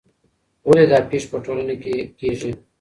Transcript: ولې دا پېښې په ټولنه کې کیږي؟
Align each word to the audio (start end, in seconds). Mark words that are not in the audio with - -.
ولې 0.67 0.85
دا 0.91 0.99
پېښې 1.09 1.27
په 1.31 1.37
ټولنه 1.45 1.73
کې 1.81 1.95
کیږي؟ 2.19 2.51